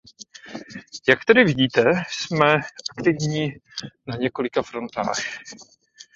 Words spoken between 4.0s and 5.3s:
na několika frontách.